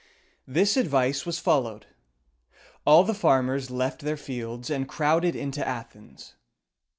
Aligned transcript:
This 0.47 0.77
advice 0.77 1.27
was 1.27 1.37
followed. 1.37 1.85
All 2.87 3.03
the 3.03 3.13
farmers 3.13 3.69
left 3.69 4.01
their 4.01 4.17
fields, 4.17 4.71
and 4.71 4.89
crowded 4.89 5.35
into 5.35 5.63
Athens. 5.67 6.33